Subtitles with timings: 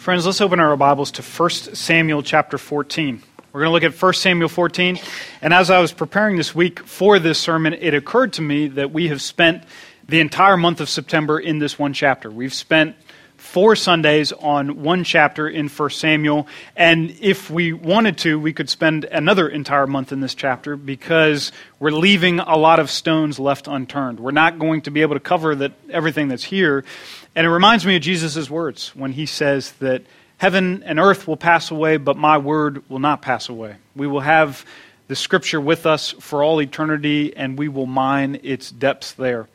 [0.00, 3.22] Friends, let's open our Bibles to 1 Samuel chapter 14.
[3.52, 4.98] We're going to look at 1 Samuel 14.
[5.42, 8.92] And as I was preparing this week for this sermon, it occurred to me that
[8.92, 9.62] we have spent
[10.08, 12.30] the entire month of September in this one chapter.
[12.30, 12.96] We've spent
[13.40, 16.46] four Sundays on one chapter in 1 Samuel.
[16.76, 21.52] And if we wanted to, we could spend another entire month in this chapter because
[21.78, 24.20] we're leaving a lot of stones left unturned.
[24.20, 26.84] We're not going to be able to cover that, everything that's here.
[27.34, 30.02] And it reminds me of Jesus' words when he says that
[30.38, 33.76] heaven and earth will pass away, but my word will not pass away.
[33.94, 34.64] We will have
[35.08, 39.48] the scripture with us for all eternity, and we will mine its depths there.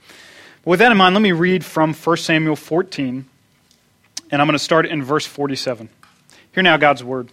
[0.64, 3.26] With that in mind, let me read from 1 Samuel 14
[4.32, 5.90] and I'm going to start in verse 47.
[6.52, 7.30] Hear now God's word.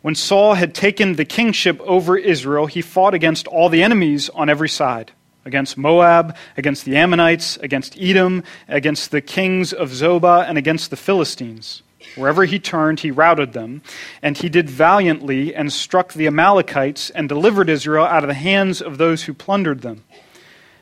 [0.00, 4.48] When Saul had taken the kingship over Israel, he fought against all the enemies on
[4.48, 5.12] every side
[5.44, 10.96] against Moab, against the Ammonites, against Edom, against the kings of Zobah, and against the
[10.96, 11.82] Philistines.
[12.16, 13.82] Wherever he turned, he routed them,
[14.22, 18.80] and he did valiantly and struck the Amalekites and delivered Israel out of the hands
[18.80, 20.04] of those who plundered them.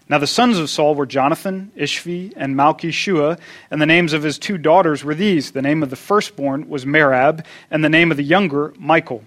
[0.09, 4.39] Now the sons of Saul were Jonathan, Ishvi, and Malchishua, and the names of his
[4.39, 5.51] two daughters were these.
[5.51, 9.25] The name of the firstborn was Merab, and the name of the younger, Michal.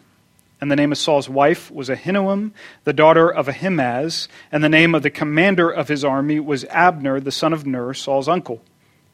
[0.61, 2.51] And the name of Saul's wife was Ahinoam,
[2.83, 7.19] the daughter of Ahimaaz, and the name of the commander of his army was Abner,
[7.19, 8.61] the son of Ner, Saul's uncle.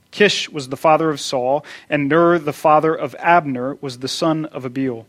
[0.09, 4.45] Kish was the father of Saul, and Ner, the father of Abner, was the son
[4.45, 5.05] of Abiel.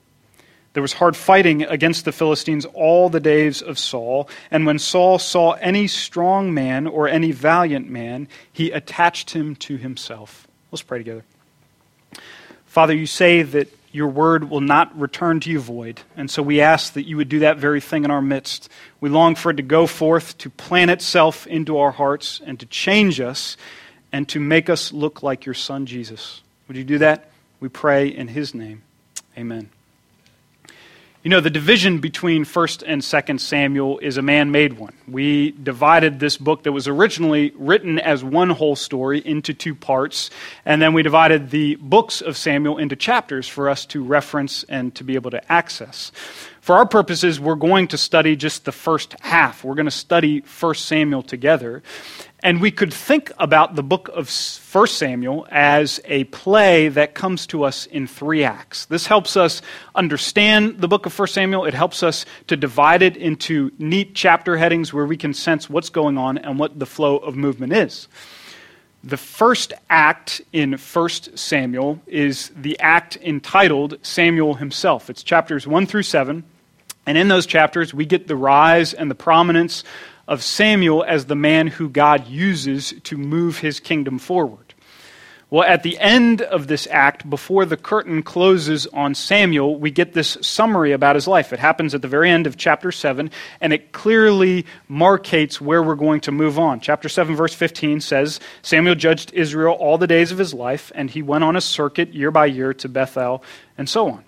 [0.74, 5.18] There was hard fighting against the Philistines all the days of Saul, and when Saul
[5.18, 10.46] saw any strong man or any valiant man, he attached him to himself.
[10.70, 11.24] Let's pray together.
[12.66, 16.60] Father, you say that your word will not return to you void, and so we
[16.60, 18.68] ask that you would do that very thing in our midst.
[19.00, 22.66] We long for it to go forth, to plant itself into our hearts, and to
[22.66, 23.56] change us,
[24.12, 26.42] and to make us look like your Son, Jesus.
[26.68, 27.30] Would you do that?
[27.58, 28.82] We pray in his name.
[29.36, 29.70] Amen.
[31.26, 34.92] You know, the division between 1st and 2nd Samuel is a man made one.
[35.08, 40.30] We divided this book that was originally written as one whole story into two parts,
[40.64, 44.94] and then we divided the books of Samuel into chapters for us to reference and
[44.94, 46.12] to be able to access.
[46.66, 49.62] For our purposes, we're going to study just the first half.
[49.62, 51.84] We're going to study 1 Samuel together.
[52.42, 54.28] And we could think about the book of
[54.72, 58.86] 1 Samuel as a play that comes to us in three acts.
[58.86, 59.62] This helps us
[59.94, 61.66] understand the book of 1 Samuel.
[61.66, 65.88] It helps us to divide it into neat chapter headings where we can sense what's
[65.88, 68.08] going on and what the flow of movement is.
[69.04, 75.08] The first act in 1 Samuel is the act entitled Samuel himself.
[75.08, 76.42] It's chapters 1 through 7.
[77.06, 79.84] And in those chapters, we get the rise and the prominence
[80.28, 84.66] of Samuel as the man who God uses to move his kingdom forward.
[85.48, 90.12] Well, at the end of this act, before the curtain closes on Samuel, we get
[90.12, 91.52] this summary about his life.
[91.52, 93.30] It happens at the very end of chapter 7,
[93.60, 96.80] and it clearly markates where we're going to move on.
[96.80, 101.08] Chapter 7, verse 15 says Samuel judged Israel all the days of his life, and
[101.08, 103.44] he went on a circuit year by year to Bethel,
[103.78, 104.25] and so on.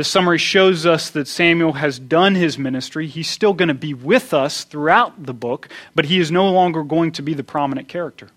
[0.00, 3.06] This summary shows us that Samuel has done his ministry.
[3.06, 6.82] He's still going to be with us throughout the book, but he is no longer
[6.82, 8.30] going to be the prominent character.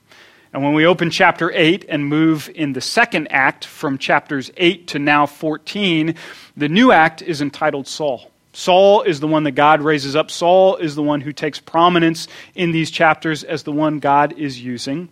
[0.52, 4.88] And when we open chapter 8 and move in the second act from chapters 8
[4.88, 6.16] to now 14,
[6.58, 8.30] the new act is entitled Saul.
[8.52, 10.32] Saul is the one that God raises up.
[10.32, 14.62] Saul is the one who takes prominence in these chapters as the one God is
[14.62, 15.08] using.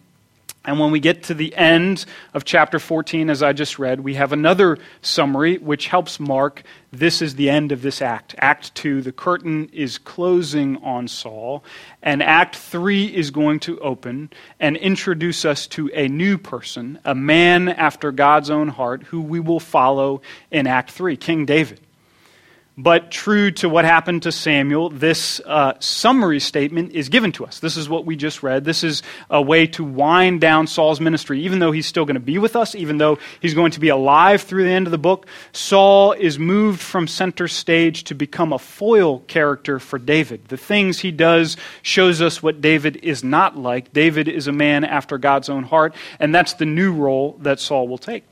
[0.63, 2.05] And when we get to the end
[2.35, 7.22] of chapter 14, as I just read, we have another summary which helps mark this
[7.22, 8.35] is the end of this act.
[8.38, 11.63] Act 2, the curtain is closing on Saul.
[12.03, 14.29] And Act 3 is going to open
[14.59, 19.39] and introduce us to a new person, a man after God's own heart, who we
[19.39, 20.21] will follow
[20.51, 21.79] in Act 3, King David.
[22.81, 27.59] But true to what happened to Samuel, this uh, summary statement is given to us.
[27.59, 28.66] This is what we just read.
[28.66, 31.42] This is a way to wind down Saul's ministry.
[31.42, 33.90] Even though he's still going to be with us, even though he's going to be
[33.90, 38.51] alive through the end of the book, Saul is moved from center stage to become
[38.51, 40.48] a foil character for David.
[40.48, 43.94] The things he does shows us what David is not like.
[43.94, 47.88] David is a man after God's own heart, and that's the new role that Saul
[47.88, 48.24] will take.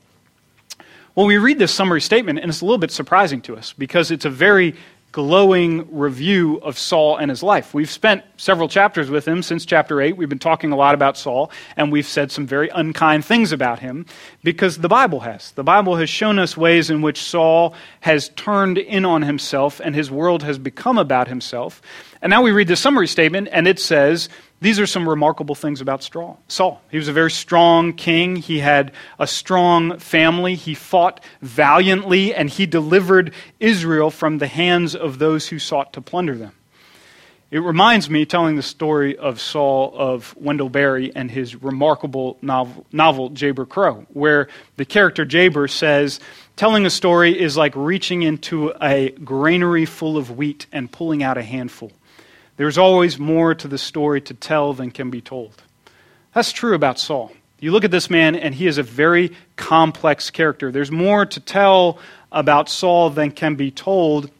[1.16, 4.12] Well, we read this summary statement, and it's a little bit surprising to us because
[4.12, 4.76] it's a very
[5.10, 7.74] glowing review of Saul and his life.
[7.74, 10.16] We've spent several chapters with him since chapter 8.
[10.16, 13.80] We've been talking a lot about Saul, and we've said some very unkind things about
[13.80, 14.06] him
[14.44, 15.50] because the Bible has.
[15.50, 19.96] The Bible has shown us ways in which Saul has turned in on himself and
[19.96, 21.82] his world has become about himself.
[22.22, 24.28] And now we read the summary statement, and it says,
[24.62, 26.02] These are some remarkable things about
[26.48, 26.82] Saul.
[26.90, 28.36] He was a very strong king.
[28.36, 30.54] He had a strong family.
[30.54, 36.02] He fought valiantly, and he delivered Israel from the hands of those who sought to
[36.02, 36.52] plunder them.
[37.50, 42.86] It reminds me, telling the story of Saul, of Wendell Berry and his remarkable novel,
[42.92, 44.46] novel Jayber Crow, where
[44.76, 46.20] the character Jayber says,
[46.54, 51.38] Telling a story is like reaching into a granary full of wheat and pulling out
[51.38, 51.90] a handful.
[52.60, 55.62] There's always more to the story to tell than can be told.
[56.34, 57.32] That's true about Saul.
[57.58, 60.70] You look at this man, and he is a very complex character.
[60.70, 61.98] There's more to tell
[62.30, 64.30] about Saul than can be told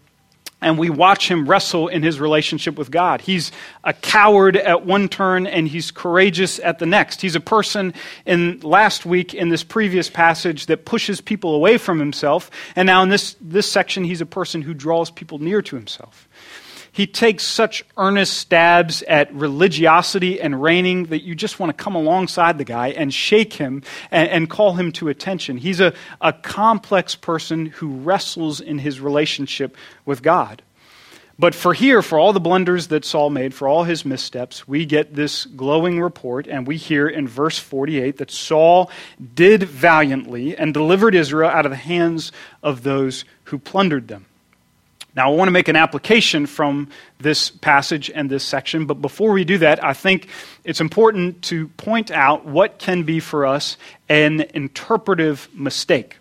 [0.63, 3.21] and we watch him wrestle in his relationship with God.
[3.21, 3.51] He's
[3.85, 7.21] a coward at one turn and he's courageous at the next.
[7.23, 7.95] He's a person
[8.27, 13.03] in last week in this previous passage that pushes people away from himself, and now
[13.03, 16.29] in this, this section, he's a person who draws people near to himself.
[16.93, 21.95] He takes such earnest stabs at religiosity and reigning that you just want to come
[21.95, 25.57] alongside the guy and shake him and, and call him to attention.
[25.57, 30.63] He's a, a complex person who wrestles in his relationship with God.
[31.41, 34.85] But for here, for all the blunders that Saul made, for all his missteps, we
[34.85, 38.91] get this glowing report, and we hear in verse 48 that Saul
[39.35, 42.31] did valiantly and delivered Israel out of the hands
[42.63, 44.27] of those who plundered them.
[45.17, 49.33] Now, I want to make an application from this passage and this section, but before
[49.33, 50.29] we do that, I think
[50.65, 53.77] it's important to point out what can be for us
[54.09, 56.17] an interpretive mistake.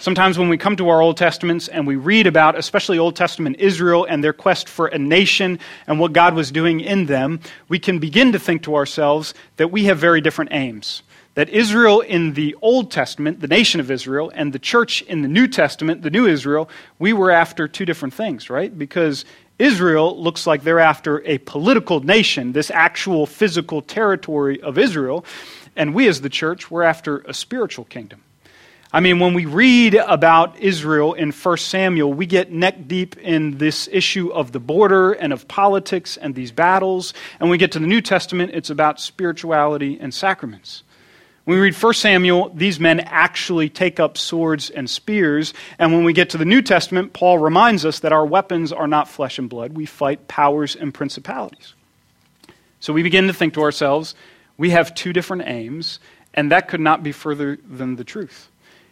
[0.00, 3.56] Sometimes when we come to our Old Testaments and we read about, especially Old Testament
[3.58, 7.78] Israel and their quest for a nation and what God was doing in them, we
[7.78, 11.02] can begin to think to ourselves that we have very different aims
[11.34, 15.28] that Israel in the Old Testament, the nation of Israel, and the church in the
[15.28, 16.68] New Testament, the new Israel,
[16.98, 18.76] we were after two different things, right?
[18.76, 19.24] Because
[19.58, 25.24] Israel looks like they're after a political nation, this actual physical territory of Israel,
[25.74, 28.22] and we as the church, we're after a spiritual kingdom.
[28.94, 33.56] I mean, when we read about Israel in 1 Samuel, we get neck deep in
[33.56, 37.14] this issue of the border and of politics and these battles.
[37.40, 40.82] And when we get to the New Testament, it's about spirituality and sacraments.
[41.44, 45.52] When we read 1 Samuel, these men actually take up swords and spears.
[45.76, 48.86] And when we get to the New Testament, Paul reminds us that our weapons are
[48.86, 49.72] not flesh and blood.
[49.72, 51.74] We fight powers and principalities.
[52.78, 54.14] So we begin to think to ourselves,
[54.56, 55.98] we have two different aims,
[56.32, 58.48] and that could not be further than the truth.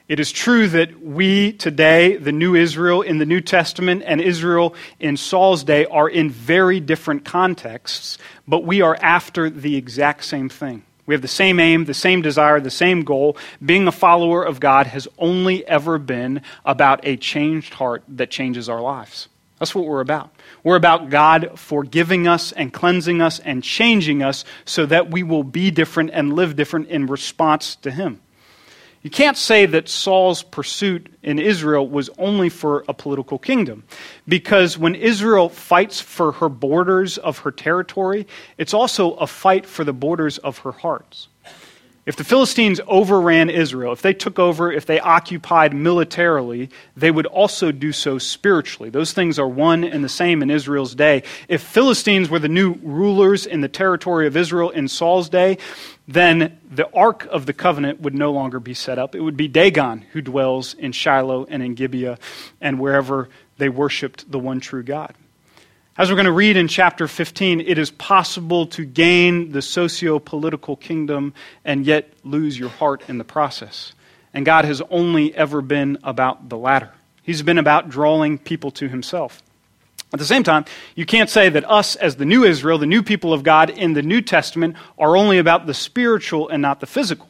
[0.08, 4.74] It is true that we today, the new Israel in the New Testament and Israel
[4.98, 8.18] in Saul's day, are in very different contexts,
[8.48, 10.82] but we are after the exact same thing.
[11.10, 13.36] We have the same aim, the same desire, the same goal.
[13.66, 18.68] Being a follower of God has only ever been about a changed heart that changes
[18.68, 19.26] our lives.
[19.58, 20.30] That's what we're about.
[20.62, 25.42] We're about God forgiving us and cleansing us and changing us so that we will
[25.42, 28.20] be different and live different in response to Him.
[29.02, 33.84] You can't say that Saul's pursuit in Israel was only for a political kingdom.
[34.28, 38.26] Because when Israel fights for her borders of her territory,
[38.58, 41.28] it's also a fight for the borders of her hearts.
[42.06, 47.26] If the Philistines overran Israel, if they took over, if they occupied militarily, they would
[47.26, 48.88] also do so spiritually.
[48.88, 51.22] Those things are one and the same in Israel's day.
[51.46, 55.58] If Philistines were the new rulers in the territory of Israel in Saul's day,
[56.08, 59.14] then the Ark of the Covenant would no longer be set up.
[59.14, 62.18] It would be Dagon who dwells in Shiloh and in Gibeah
[62.62, 63.28] and wherever
[63.58, 65.14] they worshiped the one true God.
[65.98, 70.20] As we're going to read in chapter 15, it is possible to gain the socio
[70.20, 73.92] political kingdom and yet lose your heart in the process.
[74.32, 76.92] And God has only ever been about the latter.
[77.22, 79.42] He's been about drawing people to himself.
[80.12, 83.02] At the same time, you can't say that us, as the new Israel, the new
[83.02, 86.86] people of God in the New Testament, are only about the spiritual and not the
[86.86, 87.28] physical.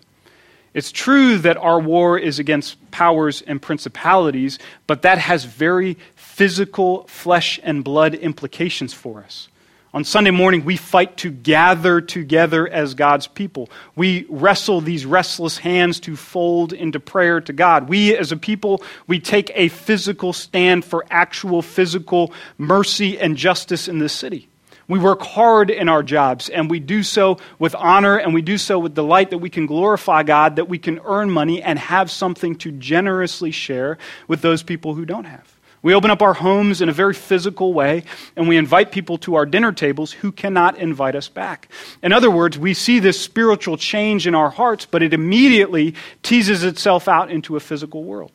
[0.73, 7.07] It's true that our war is against powers and principalities, but that has very physical,
[7.09, 9.49] flesh and blood implications for us.
[9.93, 13.69] On Sunday morning, we fight to gather together as God's people.
[13.97, 17.89] We wrestle these restless hands to fold into prayer to God.
[17.89, 23.89] We, as a people, we take a physical stand for actual physical mercy and justice
[23.89, 24.50] in this city.
[24.91, 28.59] We work hard in our jobs, and we do so with honor, and we do
[28.59, 32.11] so with delight that we can glorify God, that we can earn money and have
[32.11, 35.57] something to generously share with those people who don't have.
[35.81, 38.03] We open up our homes in a very physical way,
[38.35, 41.69] and we invite people to our dinner tables who cannot invite us back.
[42.03, 45.95] In other words, we see this spiritual change in our hearts, but it immediately
[46.25, 48.33] teases itself out into a physical world.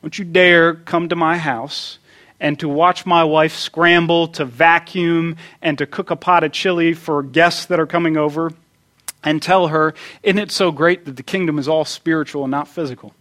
[0.00, 2.00] Don't you dare come to my house
[2.42, 6.92] and to watch my wife scramble to vacuum and to cook a pot of chili
[6.92, 8.52] for guests that are coming over
[9.22, 9.94] and tell her,
[10.24, 13.14] Isn't it so great that the kingdom is all spiritual and not physical?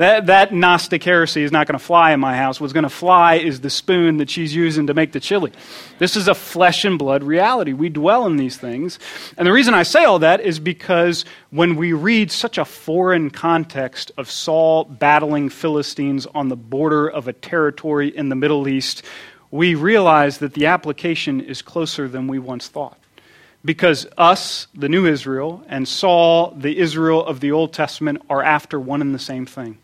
[0.00, 2.58] That, that Gnostic heresy is not going to fly in my house.
[2.58, 5.52] What's going to fly is the spoon that she's using to make the chili.
[5.98, 7.74] This is a flesh and blood reality.
[7.74, 8.98] We dwell in these things.
[9.36, 13.28] And the reason I say all that is because when we read such a foreign
[13.28, 19.02] context of Saul battling Philistines on the border of a territory in the Middle East,
[19.50, 22.96] we realize that the application is closer than we once thought
[23.62, 28.80] because us, the new Israel, and Saul, the Israel of the Old Testament, are after
[28.80, 29.76] one and the same thing.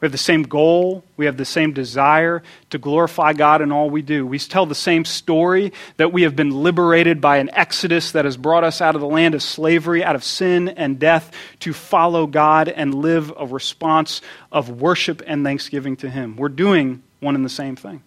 [0.00, 1.02] We have the same goal.
[1.16, 4.24] We have the same desire to glorify God in all we do.
[4.24, 8.36] We tell the same story that we have been liberated by an exodus that has
[8.36, 12.28] brought us out of the land of slavery, out of sin and death, to follow
[12.28, 14.20] God and live a response
[14.52, 16.36] of worship and thanksgiving to Him.
[16.36, 18.02] We're doing one and the same thing.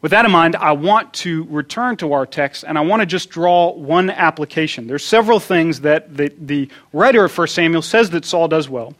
[0.00, 3.06] With that in mind, I want to return to our text and I want to
[3.06, 4.86] just draw one application.
[4.86, 8.94] There's several things that the, the writer of 1 Samuel says that Saul does well.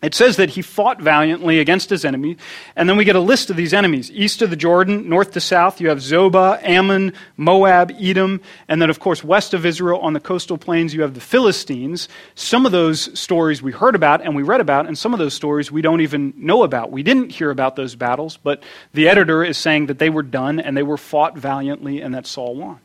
[0.00, 2.36] It says that he fought valiantly against his enemy,
[2.76, 4.12] and then we get a list of these enemies.
[4.12, 8.90] East of the Jordan, north to south, you have Zobah, Ammon, Moab, Edom, and then,
[8.90, 12.08] of course, west of Israel on the coastal plains, you have the Philistines.
[12.36, 15.34] Some of those stories we heard about and we read about, and some of those
[15.34, 16.92] stories we don't even know about.
[16.92, 18.62] We didn't hear about those battles, but
[18.94, 22.28] the editor is saying that they were done and they were fought valiantly and that
[22.28, 22.78] Saul won.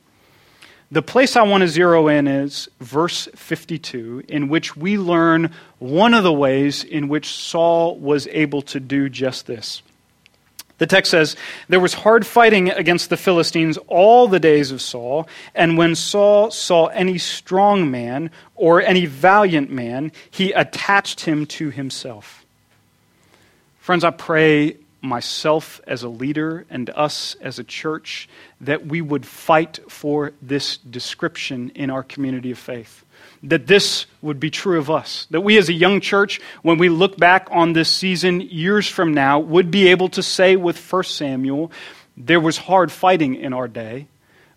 [0.93, 6.13] The place I want to zero in is verse 52, in which we learn one
[6.13, 9.81] of the ways in which Saul was able to do just this.
[10.77, 11.35] The text says,
[11.67, 16.51] There was hard fighting against the Philistines all the days of Saul, and when Saul
[16.51, 22.45] saw any strong man or any valiant man, he attached him to himself.
[23.79, 28.29] Friends, I pray myself as a leader and us as a church
[28.61, 33.03] that we would fight for this description in our community of faith.
[33.43, 35.27] That this would be true of us.
[35.29, 39.13] That we as a young church, when we look back on this season years from
[39.13, 41.69] now, would be able to say with 1 Samuel,
[42.15, 44.07] there was hard fighting in our day.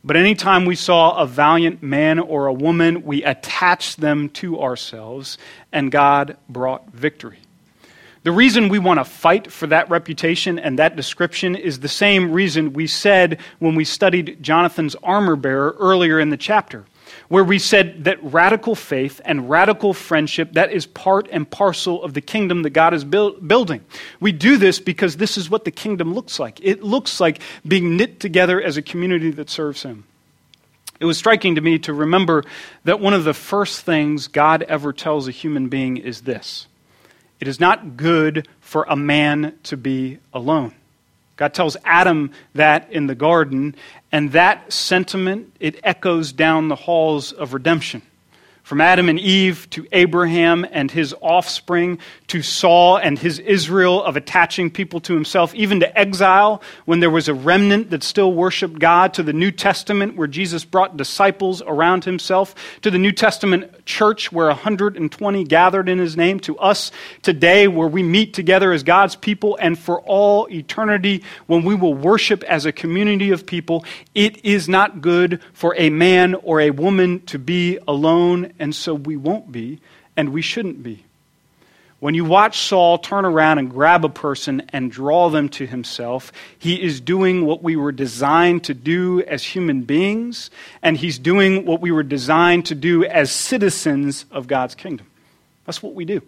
[0.04, 5.36] But anytime we saw a valiant man or a woman, we attached them to ourselves,
[5.72, 7.40] and God brought victory.
[8.26, 12.32] The reason we want to fight for that reputation and that description is the same
[12.32, 16.86] reason we said when we studied Jonathan's armor bearer earlier in the chapter,
[17.28, 22.14] where we said that radical faith and radical friendship that is part and parcel of
[22.14, 23.84] the kingdom that God is build, building.
[24.18, 26.58] We do this because this is what the kingdom looks like.
[26.64, 30.02] It looks like being knit together as a community that serves him.
[30.98, 32.42] It was striking to me to remember
[32.82, 36.66] that one of the first things God ever tells a human being is this
[37.40, 40.74] it is not good for a man to be alone.
[41.36, 43.74] God tells Adam that in the garden,
[44.10, 48.02] and that sentiment, it echoes down the halls of redemption.
[48.66, 54.16] From Adam and Eve to Abraham and his offspring to Saul and his Israel of
[54.16, 58.80] attaching people to himself, even to exile when there was a remnant that still worshiped
[58.80, 63.86] God, to the New Testament where Jesus brought disciples around himself, to the New Testament
[63.86, 66.90] church where 120 gathered in his name, to us
[67.22, 71.94] today where we meet together as God's people, and for all eternity when we will
[71.94, 73.84] worship as a community of people.
[74.12, 78.94] It is not good for a man or a woman to be alone and so
[78.94, 79.80] we won't be,
[80.16, 81.04] and we shouldn't be.
[81.98, 86.30] When you watch Saul turn around and grab a person and draw them to himself,
[86.58, 90.50] he is doing what we were designed to do as human beings,
[90.82, 95.06] and he's doing what we were designed to do as citizens of God's kingdom.
[95.64, 96.20] That's what we do.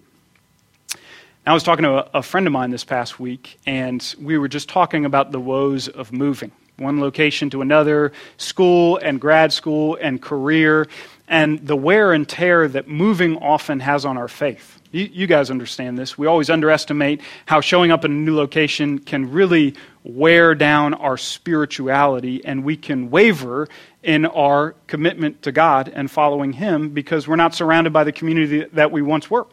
[1.47, 4.68] I was talking to a, friend of mine this past week, and we were just
[4.68, 10.23] talking about the woes of moving one location to another, school and grad school and
[10.23, 10.87] career
[11.28, 14.80] and the wear and tear that moving often has on our faith.
[14.90, 16.16] You, you, guys understand this.
[16.16, 21.18] We always underestimate how showing up in a new location can really wear down our
[21.18, 23.68] spirituality, and we can waver
[24.02, 28.64] in our commitment to God and following Him because we're not surrounded by the community
[28.73, 29.47] that we once were.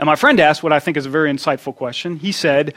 [0.00, 2.16] And my friend asked what I think is a very insightful question.
[2.16, 2.74] He said,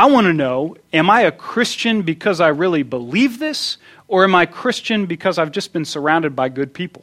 [0.00, 3.76] I want to know, am I a Christian because I really believe this,
[4.08, 7.02] or am I Christian because I've just been surrounded by good people?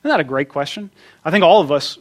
[0.00, 0.88] Isn't that a great question?
[1.26, 1.98] I think all of us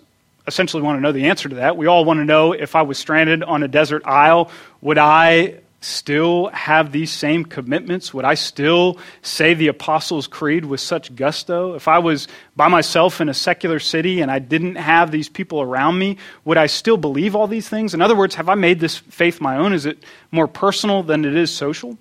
[0.47, 1.75] essentially want to know the answer to that.
[1.75, 5.55] We all want to know if I was stranded on a desert isle, would I
[5.81, 8.13] still have these same commitments?
[8.13, 11.73] Would I still say the Apostles' Creed with such gusto?
[11.73, 15.61] If I was by myself in a secular city and I didn't have these people
[15.61, 17.93] around me, would I still believe all these things?
[17.93, 19.73] In other words, have I made this faith my own?
[19.73, 21.97] Is it more personal than it is social?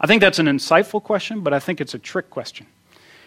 [0.00, 2.66] I think that's an insightful question, but I think it's a trick question.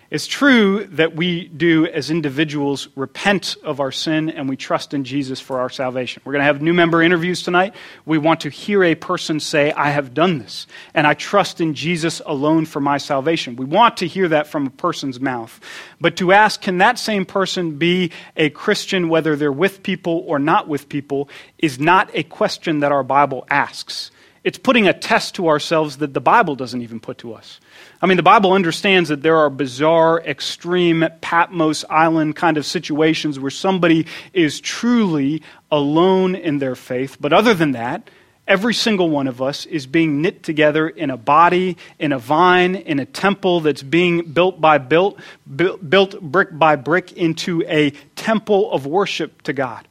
[0.09, 5.03] It's true that we do, as individuals, repent of our sin and we trust in
[5.03, 6.21] Jesus for our salvation.
[6.23, 7.75] We're going to have new member interviews tonight.
[8.05, 11.73] We want to hear a person say, I have done this, and I trust in
[11.73, 13.57] Jesus alone for my salvation.
[13.57, 15.59] We want to hear that from a person's mouth.
[15.99, 20.39] But to ask, can that same person be a Christian, whether they're with people or
[20.39, 24.11] not with people, is not a question that our Bible asks.
[24.47, 27.59] It's putting a test to ourselves that the Bible doesn't even put to us.
[28.01, 33.41] I mean, the Bible understands that there are bizarre, extreme Patmos Island kind of situations
[33.41, 37.17] where somebody is truly alone in their faith.
[37.19, 38.09] But other than that,
[38.47, 42.75] every single one of us is being knit together in a body, in a vine,
[42.75, 45.19] in a temple that's being built by built,
[45.57, 49.85] built brick by brick into a temple of worship to God.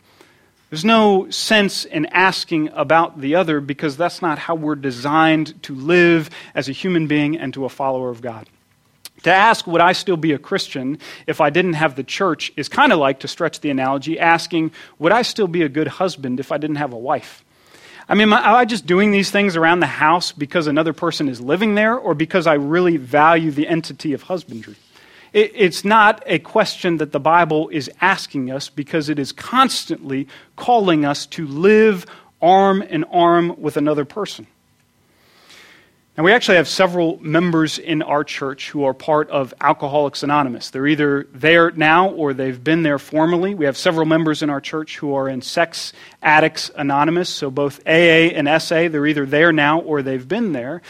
[0.71, 5.75] There's no sense in asking about the other because that's not how we're designed to
[5.75, 8.49] live as a human being and to a follower of God.
[9.23, 12.69] To ask, would I still be a Christian if I didn't have the church, is
[12.69, 16.41] kind of like, to stretch the analogy, asking, would I still be a good husband
[16.41, 17.45] if I didn't have a wife?
[18.09, 21.41] I mean, am I just doing these things around the house because another person is
[21.41, 24.77] living there or because I really value the entity of husbandry?
[25.39, 31.05] It's not a question that the Bible is asking us because it is constantly calling
[31.05, 32.07] us to live
[32.41, 34.47] arm in arm with another person.
[36.17, 40.71] Now, we actually have several members in our church who are part of Alcoholics Anonymous.
[40.71, 43.55] They're either there now or they've been there formerly.
[43.55, 47.87] We have several members in our church who are in Sex Addicts Anonymous, so both
[47.87, 50.81] AA and SA, they're either there now or they've been there.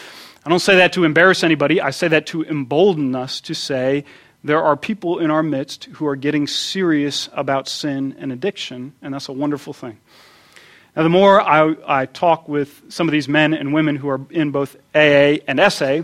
[0.44, 4.04] I don't say that to embarrass anybody, I say that to embolden us to say,
[4.46, 9.12] there are people in our midst who are getting serious about sin and addiction, and
[9.12, 9.98] that's a wonderful thing.
[10.94, 14.20] Now, the more I, I talk with some of these men and women who are
[14.30, 16.02] in both AA and SA,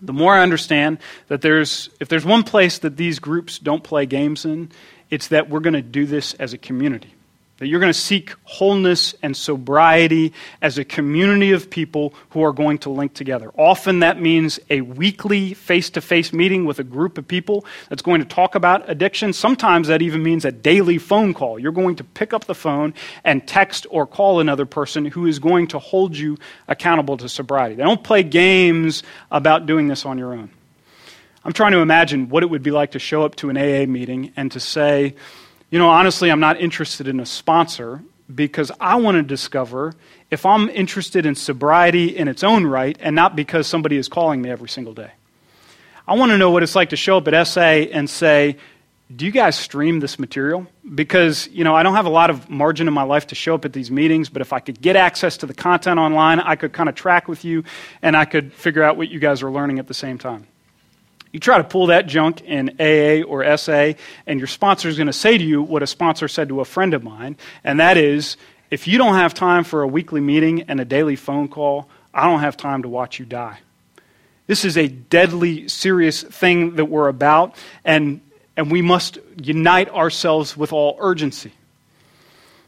[0.00, 4.06] the more I understand that there's, if there's one place that these groups don't play
[4.06, 4.70] games in,
[5.10, 7.14] it's that we're going to do this as a community.
[7.58, 12.52] That you're going to seek wholeness and sobriety as a community of people who are
[12.52, 13.52] going to link together.
[13.56, 18.02] Often that means a weekly face to face meeting with a group of people that's
[18.02, 19.32] going to talk about addiction.
[19.32, 21.60] Sometimes that even means a daily phone call.
[21.60, 25.38] You're going to pick up the phone and text or call another person who is
[25.38, 26.36] going to hold you
[26.66, 27.76] accountable to sobriety.
[27.76, 30.50] They don't play games about doing this on your own.
[31.44, 33.86] I'm trying to imagine what it would be like to show up to an AA
[33.86, 35.14] meeting and to say,
[35.74, 38.00] you know, honestly, I'm not interested in a sponsor
[38.32, 39.92] because I want to discover
[40.30, 44.40] if I'm interested in sobriety in its own right and not because somebody is calling
[44.40, 45.10] me every single day.
[46.06, 48.56] I want to know what it's like to show up at SA and say,
[49.16, 50.68] do you guys stream this material?
[50.94, 53.56] Because, you know, I don't have a lot of margin in my life to show
[53.56, 56.54] up at these meetings, but if I could get access to the content online, I
[56.54, 57.64] could kind of track with you
[58.00, 60.46] and I could figure out what you guys are learning at the same time.
[61.34, 63.94] You try to pull that junk in AA or SA,
[64.24, 66.64] and your sponsor is going to say to you what a sponsor said to a
[66.64, 68.36] friend of mine, and that is
[68.70, 72.30] if you don't have time for a weekly meeting and a daily phone call, I
[72.30, 73.58] don't have time to watch you die.
[74.46, 78.20] This is a deadly, serious thing that we're about, and,
[78.56, 81.50] and we must unite ourselves with all urgency.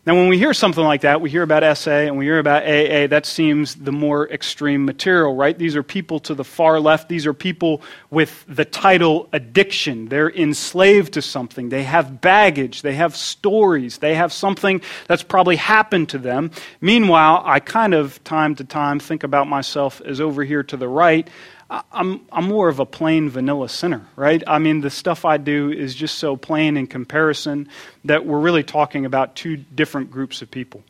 [0.07, 2.63] Now, when we hear something like that, we hear about SA and we hear about
[2.63, 5.59] AA, that seems the more extreme material, right?
[5.59, 7.09] These are people to the far left.
[7.09, 10.07] These are people with the title addiction.
[10.09, 11.71] They're enslaved to something.
[11.71, 12.83] They have baggage.
[12.83, 13.99] They have stories.
[13.99, 16.53] They have something that's probably happened to them.
[16.81, 20.87] Meanwhile, I kind of, time to time, think about myself as over here to the
[20.87, 21.29] right.
[21.69, 24.43] I'm, I'm more of a plain vanilla sinner, right?
[24.47, 27.69] I mean, the stuff I do is just so plain in comparison
[28.05, 30.85] that we're really talking about two different groups of people.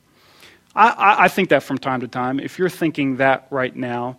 [0.74, 2.38] I, I think that from time to time.
[2.38, 4.18] If you're thinking that right now,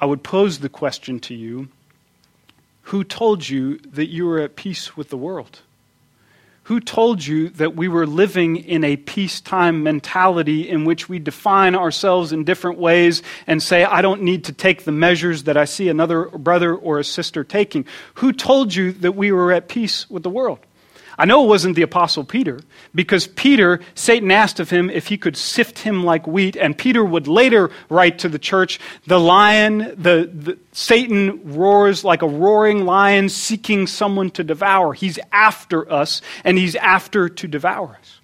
[0.00, 1.68] I would pose the question to you
[2.86, 5.60] who told you that you were at peace with the world?
[6.66, 11.76] Who told you that we were living in a peacetime mentality in which we define
[11.76, 15.64] ourselves in different ways and say, I don't need to take the measures that I
[15.64, 17.86] see another brother or a sister taking?
[18.14, 20.58] Who told you that we were at peace with the world?
[21.18, 22.60] I know it wasn't the Apostle Peter,
[22.94, 27.04] because Peter, Satan asked of him if he could sift him like wheat, and Peter
[27.04, 32.84] would later write to the church, the lion, the, the Satan roars like a roaring
[32.84, 34.92] lion seeking someone to devour.
[34.92, 38.15] He's after us, and he's after to devour us.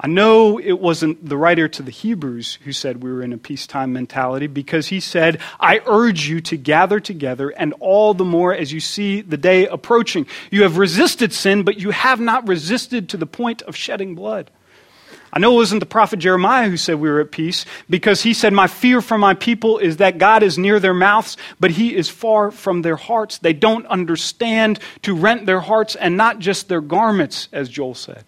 [0.00, 3.38] I know it wasn't the writer to the Hebrews who said we were in a
[3.38, 8.54] peacetime mentality because he said, I urge you to gather together, and all the more
[8.54, 10.26] as you see the day approaching.
[10.52, 14.52] You have resisted sin, but you have not resisted to the point of shedding blood.
[15.32, 18.34] I know it wasn't the prophet Jeremiah who said we were at peace because he
[18.34, 21.94] said, My fear for my people is that God is near their mouths, but he
[21.94, 23.38] is far from their hearts.
[23.38, 28.24] They don't understand to rent their hearts and not just their garments, as Joel said.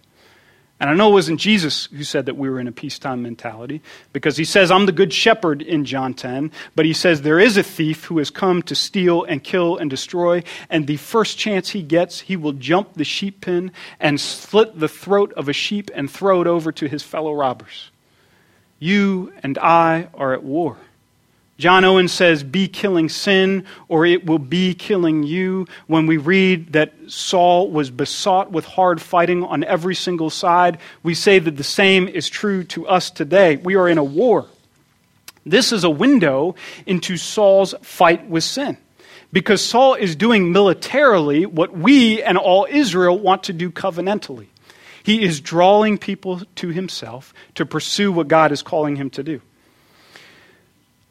[0.81, 3.83] And I know it wasn't Jesus who said that we were in a peacetime mentality
[4.15, 7.59] because he says, I'm the good shepherd in John 10, but he says there is
[7.59, 11.69] a thief who has come to steal and kill and destroy, and the first chance
[11.69, 15.91] he gets, he will jump the sheep pen and slit the throat of a sheep
[15.95, 17.91] and throw it over to his fellow robbers.
[18.79, 20.79] You and I are at war.
[21.61, 25.67] John Owen says, Be killing sin, or it will be killing you.
[25.89, 31.15] When we read that Saul was besought with hard fighting on every single side, we
[31.15, 33.57] say that the same is true to us today.
[33.57, 34.47] We are in a war.
[35.45, 36.55] This is a window
[36.87, 38.79] into Saul's fight with sin.
[39.31, 44.47] Because Saul is doing militarily what we and all Israel want to do covenantally.
[45.03, 49.43] He is drawing people to himself to pursue what God is calling him to do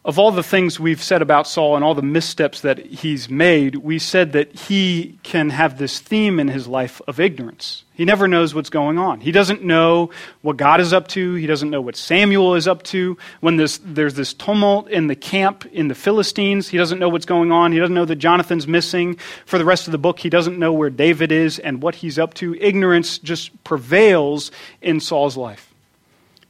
[0.06, 3.76] of all the things we've said about Saul and all the missteps that he's made,
[3.76, 7.84] we said that he can have this theme in his life of ignorance.
[7.94, 9.20] He never knows what's going on.
[9.20, 10.10] He doesn't know
[10.42, 11.34] what God is up to.
[11.34, 13.18] He doesn't know what Samuel is up to.
[13.42, 17.26] When this, there's this tumult in the camp in the Philistines, he doesn't know what's
[17.26, 17.74] going on.
[17.74, 19.18] He doesn't know that Jonathan's missing.
[19.46, 22.18] For the rest of the book, he doesn't know where David is and what he's
[22.18, 22.56] up to.
[22.56, 24.50] Ignorance just prevails
[24.82, 25.74] in Saul's life.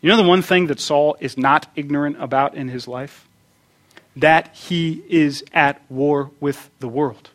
[0.01, 3.25] You know the one thing that Saul is not ignorant about in his life?
[4.21, 7.29] That he is at war with the world.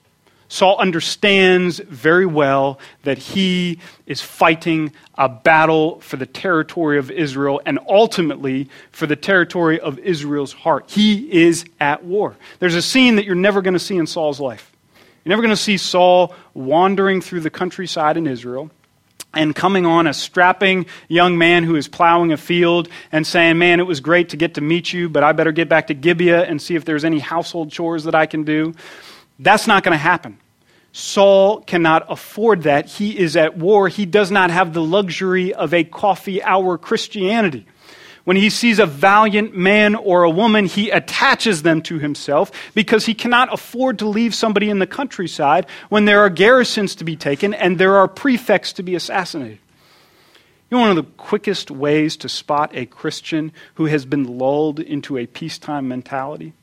[0.49, 7.61] Saul understands very well that he is fighting a battle for the territory of Israel
[7.67, 10.91] and ultimately for the territory of Israel's heart.
[10.91, 12.37] He is at war.
[12.61, 14.71] There's a scene that you're never going to see in Saul's life.
[15.25, 18.71] You're never going to see Saul wandering through the countryside in Israel
[19.37, 23.81] and coming on a strapping young man who is plowing a field and saying, Man,
[23.81, 26.45] it was great to get to meet you, but I better get back to Gibeah
[26.45, 28.75] and see if there's any household chores that I can do.
[29.39, 30.39] That's not going to happen.
[30.93, 32.87] Saul cannot afford that.
[32.87, 33.89] He is at war.
[33.89, 37.67] He does not have the luxury of a coffee hour Christianity.
[38.25, 43.05] When he sees a valiant man or a woman, he attaches them to himself because
[43.05, 47.17] he cannot afford to leave somebody in the countryside when there are garrisons to be
[47.17, 49.59] taken and there are prefects to be assassinated.
[50.71, 54.81] You know, one of the quickest ways to spot a Christian who has been lulled
[54.81, 56.55] into a peacetime mentality?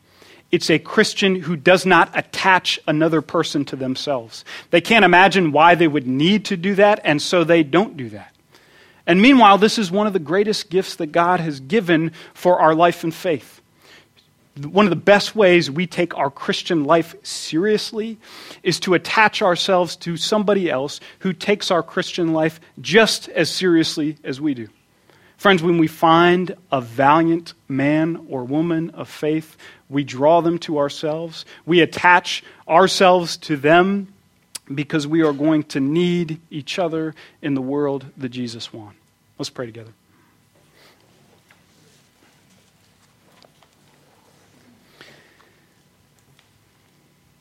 [0.52, 4.43] It's a Christian who does not attach another person to themselves.
[4.71, 8.10] They can't imagine why they would need to do that, and so they don't do
[8.10, 8.31] that.
[9.12, 12.74] And meanwhile, this is one of the greatest gifts that God has given for our
[12.74, 13.60] life and faith.
[14.63, 18.17] One of the best ways we take our Christian life seriously
[18.63, 24.15] is to attach ourselves to somebody else who takes our Christian life just as seriously
[24.24, 24.69] as we do.
[25.36, 29.58] Friends, when we find a valiant man or woman of faith,
[29.89, 31.43] we draw them to ourselves.
[31.65, 34.13] We attach ourselves to them
[34.74, 39.01] because we are going to need each other in the world that Jesus wants.
[39.41, 39.91] Let's pray together.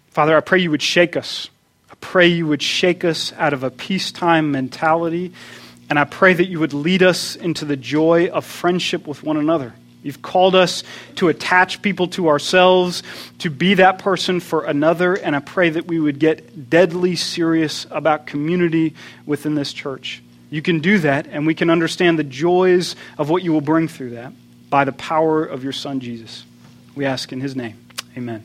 [0.09, 1.51] Father, I pray you would shake us.
[1.91, 5.35] I pray you would shake us out of a peacetime mentality,
[5.91, 9.37] and I pray that you would lead us into the joy of friendship with one
[9.37, 9.75] another.
[10.03, 10.85] You've called us
[11.17, 13.03] to attach people to ourselves,
[13.41, 17.87] to be that person for another, and I pray that we would get deadly serious
[17.91, 18.95] about community
[19.27, 20.23] within this church.
[20.51, 23.89] You can do that, and we can understand the joys of what you will bring
[23.89, 24.33] through that
[24.69, 26.45] by the power of your Son, Jesus.
[26.95, 27.79] We ask in his name.
[28.17, 28.45] Amen.